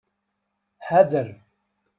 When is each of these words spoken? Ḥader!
Ḥader! 0.87 1.29